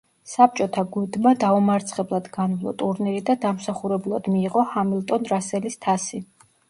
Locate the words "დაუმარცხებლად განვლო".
1.43-2.73